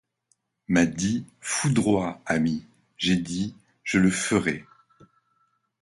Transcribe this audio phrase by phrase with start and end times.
[0.67, 2.65] M'a dit: Foudroie, ami!
[2.97, 4.65] j'ai dit Je le ferai.